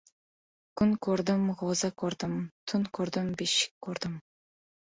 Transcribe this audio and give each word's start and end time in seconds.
«Kun 0.79 0.95
ko‘rdim— 1.07 1.43
g‘o‘za 1.59 1.89
ko‘rdim». 2.05 2.33
«Tun 2.73 2.89
ko‘rdim— 2.99 3.31
beshik 3.43 3.77
ko‘rdim». 3.89 4.19